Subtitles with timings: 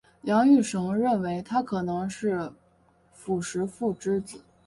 [0.23, 2.51] 梁玉绳认为他可能是
[3.13, 4.41] 虢石父之子。